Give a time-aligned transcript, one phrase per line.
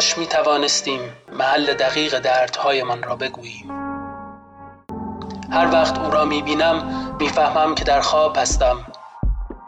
[0.00, 1.00] کاش می توانستیم
[1.32, 3.70] محل دقیق دردهایمان را بگوییم.
[5.52, 6.82] هر وقت او را می بینم
[7.18, 8.86] می فهمم که در خواب هستم.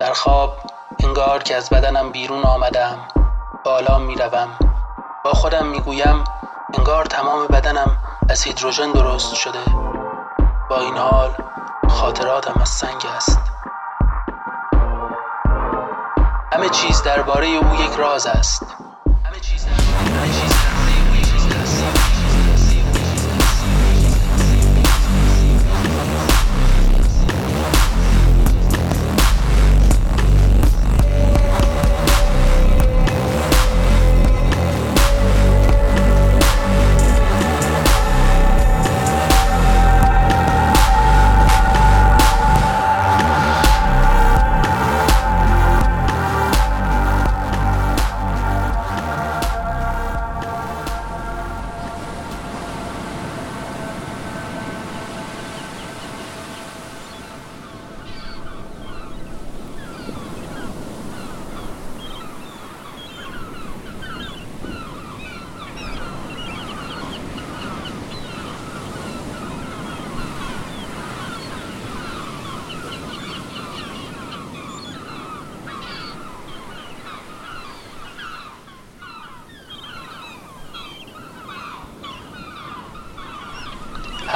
[0.00, 0.56] در خواب
[1.04, 2.98] انگار که از بدنم بیرون آمدم.
[3.64, 4.48] بالا می روم.
[5.24, 6.24] با خودم می گویم
[6.78, 7.98] انگار تمام بدنم
[8.30, 9.64] از هیدروژن درست شده.
[10.70, 11.34] با این حال
[11.88, 13.38] خاطراتم از سنگ است.
[16.52, 18.81] همه چیز درباره او یک راز است.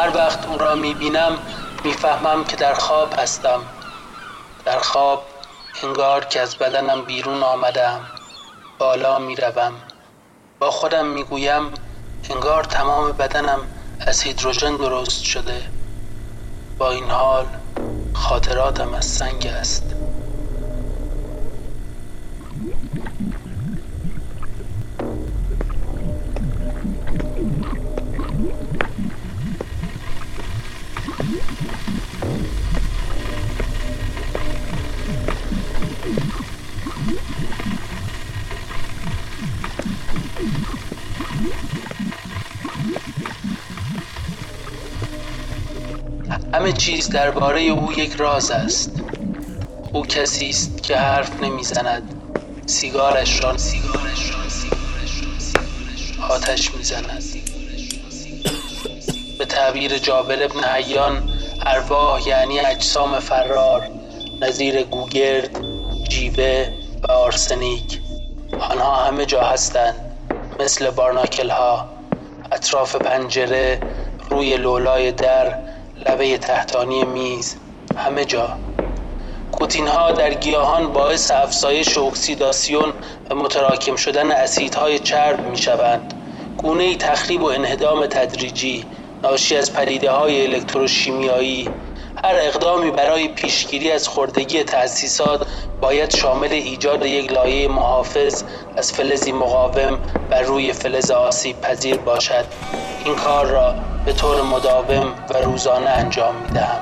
[0.06, 1.38] هر وقت او را می بینم
[1.84, 3.66] می فهمم که در خواب هستم.
[4.64, 5.26] در خواب
[5.82, 8.00] انگار که از بدنم بیرون آمدم.
[8.78, 9.72] بالا می روم
[10.58, 11.74] با خودم می گویم
[12.30, 13.66] انگار تمام بدنم
[14.00, 15.62] از هیدروژن درست شده.
[16.78, 17.46] با این حال
[18.14, 20.05] خاطراتم از سنگ است.
[31.26, 31.32] همه
[46.72, 48.90] چیز درباره او یک راز است.
[49.92, 52.02] او کسی است که حرف نمی‌زند.
[52.66, 53.56] سیگارش را
[56.28, 57.22] آتش می‌زند.
[59.56, 61.30] تعبیر جابر ابن حیان
[61.66, 63.88] ارواح یعنی اجسام فرار
[64.42, 65.50] نظیر گوگرد
[66.08, 66.72] جیبه
[67.02, 68.00] و آرسنیک.
[68.70, 69.94] آنها همه جا هستند
[70.60, 71.88] مثل بارناکل ها
[72.52, 73.82] اطراف پنجره
[74.30, 75.58] روی لولای در
[76.06, 77.56] لبه تحتانی میز.
[77.96, 78.58] همه جا.
[79.52, 82.92] کوتین ها در گیاهان باعث افزایش اکسیداسیون
[83.30, 86.14] و متراکم شدن اسیدهای چرب می شوند
[86.56, 88.86] گونه تخریب و انهدام تدریجی
[89.22, 91.68] ناشی از پدیده های الکتروشیمیایی.
[92.24, 95.46] هر اقدامی برای پیشگیری از خوردگی تأسیسات
[95.80, 98.44] باید شامل ایجاد یک لایه محافظ
[98.76, 99.98] از فلزی مقاوم
[100.30, 102.44] بر روی فلز آسیب پذیر باشد.
[103.04, 106.80] این کار را به طور مداوم و روزانه انجام می دهم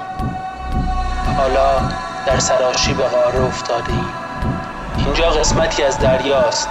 [1.36, 1.80] حالا
[2.26, 4.14] در سراشی به قاره افتاده ایم
[4.96, 6.68] اینجا قسمتی از دریاست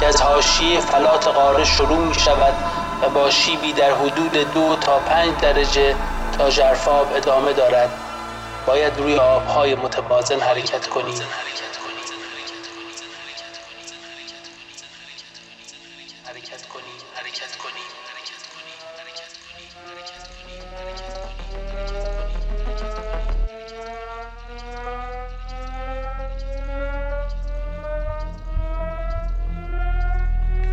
[0.00, 2.54] که از حاشیه فلات قاره شروع می شود
[3.02, 5.94] و با شیبی در حدود دو تا پنج درجه
[6.38, 7.90] تا ژرفاب ادامه دارد.
[8.66, 11.14] باید روی آبهای متوازن حرکت کنیم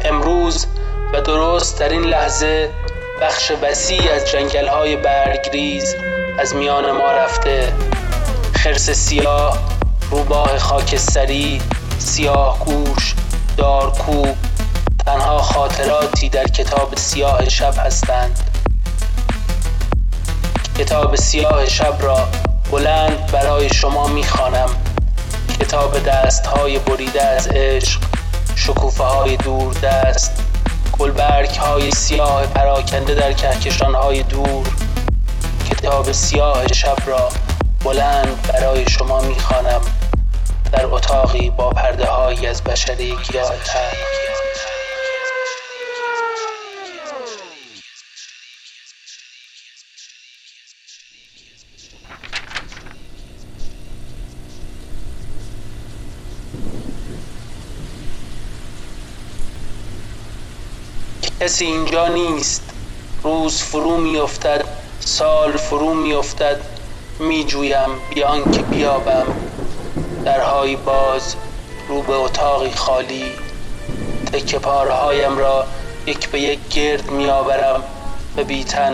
[0.05, 0.67] امروز
[1.57, 2.69] درست در این لحظه
[3.21, 5.95] بخش وسیعی از جنگل های برگریز
[6.39, 7.73] از میان ما رفته.
[8.55, 9.59] خرس سیاه
[10.11, 11.61] روباه خاکستری
[11.99, 13.15] سیاه گوش
[13.57, 14.35] دارکوب
[15.05, 18.39] تنها خاطراتی در کتاب سیاه شب هستند.
[20.77, 22.27] کتاب سیاه شب را
[22.71, 24.69] بلند برای شما می‌خوانم.
[25.59, 28.01] کتاب دست های بریده از عشق
[28.55, 30.46] شکوفه های دور دست
[30.99, 34.67] گلبرگ های سیاه پراکنده در کهکشان های دور.
[35.69, 37.29] کتاب سیاه شب را
[37.83, 39.81] بلند برای شما می‌خوانم.
[40.71, 43.51] در اتاقی با پرده هایی از بشری گیاه
[61.41, 62.61] کسی اینجا نیست.
[63.23, 64.65] روز فرو میافتد
[64.99, 66.59] سال فرو میافتد.
[67.19, 69.25] میجویم بیان که بیابم.
[70.25, 71.35] درهای باز
[71.89, 73.31] رو به اتاقی خالی.
[74.33, 75.65] تکه پارهایم را
[76.05, 77.83] یک به یک گرد میآورم.
[78.37, 78.93] و بیتن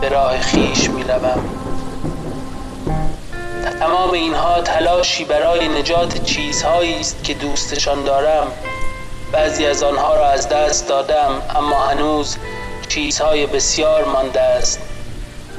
[0.00, 1.44] به راه خیش می‌روم.
[3.80, 8.46] تمام اینها تلاشی برای نجات چیزهایی است که دوستشان دارم.
[9.32, 12.36] بعضی از آنها را از دست دادم اما هنوز
[12.88, 14.78] چیزهای بسیار مانده است.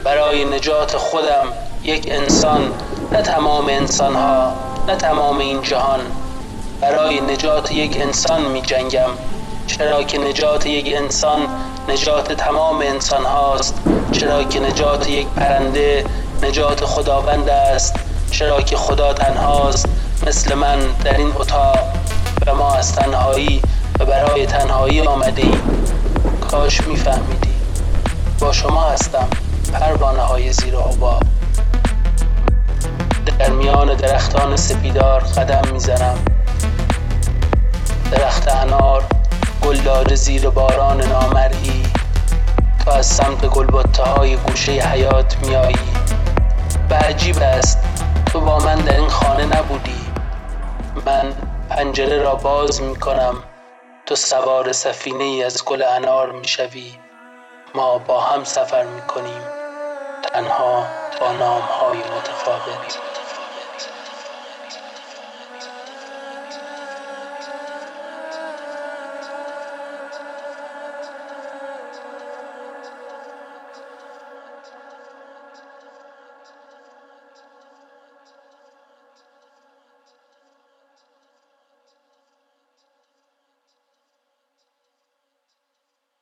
[0.04, 1.48] برای نجات خودم
[1.84, 2.72] یک انسان
[3.12, 4.54] نه تمام انسانها
[4.88, 6.00] نه تمام این جهان.
[6.82, 9.10] برای نجات یک انسان می جنگم
[9.68, 11.48] چرا که نجات یک انسان
[11.90, 13.76] نجات تمام انسان هاست
[14.12, 16.06] چرا که نجات یک پرنده
[16.44, 17.96] نجات خداوند است.
[18.32, 19.86] چرا که خدا تنهاست
[20.28, 21.99] مثل من در این اتاق.
[22.46, 23.62] و ما از تنهایی
[24.00, 25.62] و برای تنهایی آمده ایم
[26.52, 27.54] کاش میفهمیدی.
[28.40, 29.28] با شما هستم
[29.74, 31.24] پروانه های زیر حباب
[33.40, 36.18] در میان درختان سپیدار قدم می‌زنم.
[38.12, 39.04] درخت انار
[39.62, 41.84] گل داده زیر باران نامرئی.
[42.86, 45.76] تو از سمت گلبته های گوشه حیات میایی
[46.90, 47.80] و عجیب است
[48.26, 50.00] تو با من در این خانه نبودی.
[51.06, 51.34] من
[51.70, 53.44] پنجره را باز می کنم
[54.06, 56.94] تو سوار سفینه ای از گل انار می شوی
[57.76, 59.42] ما با هم سفر می کنیم
[60.34, 60.88] تنها
[61.22, 63.19] با نام های متفاوت.